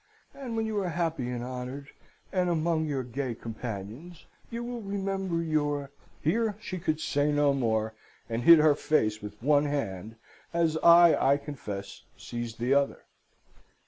And 0.33 0.57
when 0.57 0.65
you 0.65 0.79
are 0.79 0.89
happy 0.89 1.29
and 1.29 1.43
honoured, 1.43 1.89
and 2.33 2.49
among 2.49 2.87
your 2.87 3.03
gay 3.03 3.35
companions, 3.35 4.25
you 4.49 4.63
will 4.63 4.81
remember 4.81 5.43
your' 5.43 5.91
"Here 6.23 6.57
she 6.59 6.79
could 6.79 6.99
say 6.99 7.31
no 7.31 7.53
more, 7.53 7.93
and 8.27 8.41
hid 8.41 8.57
her 8.57 8.73
face 8.73 9.21
with 9.21 9.39
one 9.43 9.65
hand 9.65 10.15
as 10.55 10.75
I, 10.77 11.33
I 11.33 11.37
confess, 11.37 12.01
seized 12.17 12.57
the 12.57 12.73
other. 12.73 13.05